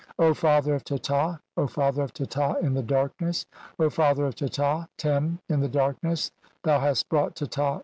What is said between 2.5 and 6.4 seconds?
in the darkness, O Father of Teta, Tern in "the darkness,